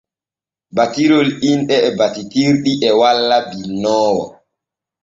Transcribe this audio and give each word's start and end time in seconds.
Battirol 0.75 1.27
inɗe 1.49 1.75
e 1.87 1.89
battitirɗi 1.97 2.71
e 2.87 2.89
walla 2.99 3.37
binnoowo. 3.49 4.25